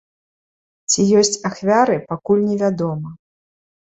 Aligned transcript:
Ці 0.93 1.01
ёсць 1.19 1.35
ахвяры, 1.49 1.97
пакуль 2.13 2.43
невядома. 2.49 3.09